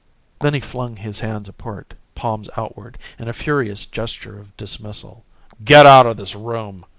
Then 0.39 0.55
he 0.55 0.59
flung 0.59 0.95
his 0.95 1.19
hands 1.19 1.47
apart, 1.47 1.93
palms 2.15 2.49
outward, 2.57 2.97
in 3.19 3.27
a 3.27 3.33
furious 3.33 3.85
gesture 3.85 4.39
of 4.39 4.57
dismissal. 4.57 5.23
"Get 5.63 5.85
out 5.85 6.07
o' 6.07 6.13
this 6.13 6.33
room! 6.33 6.87